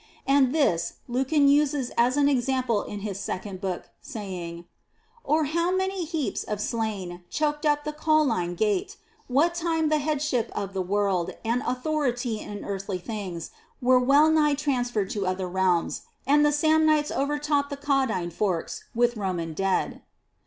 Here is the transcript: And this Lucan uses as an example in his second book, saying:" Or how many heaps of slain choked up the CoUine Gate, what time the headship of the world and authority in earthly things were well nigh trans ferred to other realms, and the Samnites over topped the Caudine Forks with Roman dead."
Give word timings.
And 0.25 0.51
this 0.51 0.93
Lucan 1.07 1.47
uses 1.47 1.91
as 1.95 2.17
an 2.17 2.27
example 2.27 2.81
in 2.81 3.01
his 3.01 3.19
second 3.19 3.61
book, 3.61 3.91
saying:" 4.01 4.65
Or 5.23 5.43
how 5.43 5.75
many 5.75 6.05
heaps 6.05 6.43
of 6.43 6.59
slain 6.59 7.21
choked 7.29 7.67
up 7.67 7.83
the 7.83 7.93
CoUine 7.93 8.55
Gate, 8.57 8.97
what 9.27 9.53
time 9.53 9.89
the 9.89 9.99
headship 9.99 10.51
of 10.55 10.73
the 10.73 10.81
world 10.81 11.35
and 11.45 11.61
authority 11.67 12.39
in 12.39 12.65
earthly 12.65 12.97
things 12.97 13.51
were 13.79 13.99
well 13.99 14.31
nigh 14.31 14.55
trans 14.55 14.91
ferred 14.91 15.11
to 15.11 15.27
other 15.27 15.47
realms, 15.47 16.01
and 16.25 16.43
the 16.43 16.51
Samnites 16.51 17.11
over 17.15 17.37
topped 17.37 17.69
the 17.69 17.77
Caudine 17.77 18.31
Forks 18.33 18.85
with 18.95 19.15
Roman 19.17 19.53
dead." 19.53 20.01